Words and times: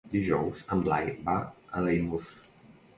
Dijous 0.13 0.63
en 0.77 0.81
Blai 0.87 1.13
va 1.29 1.37
a 1.45 1.87
Daimús. 1.91 2.37